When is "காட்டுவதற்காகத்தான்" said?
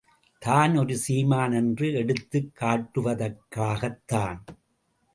2.59-4.39